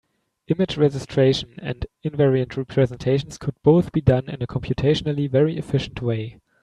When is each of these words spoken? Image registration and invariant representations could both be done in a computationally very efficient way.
Image 0.47 0.77
registration 0.77 1.59
and 1.61 1.85
invariant 2.03 2.57
representations 2.57 3.37
could 3.37 3.53
both 3.61 3.91
be 3.91 4.01
done 4.01 4.27
in 4.29 4.41
a 4.41 4.47
computationally 4.47 5.29
very 5.29 5.57
efficient 5.59 6.01
way. 6.01 6.39